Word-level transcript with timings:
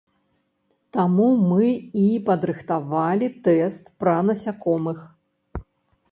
Таму 0.95 1.25
мы 1.49 1.67
і 2.03 2.05
падрыхтавалі 2.29 3.27
тэст 3.47 3.83
пра 4.05 4.15
насякомых. 4.31 4.99